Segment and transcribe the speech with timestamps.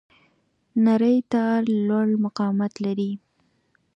[0.85, 3.11] نری تار لوړ مقاومت لري.